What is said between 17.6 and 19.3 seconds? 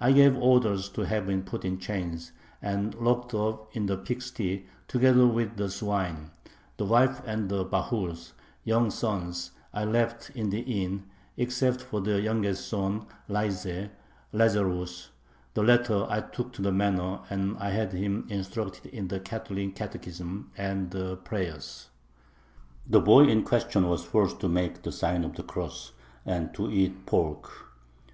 had him instructed in the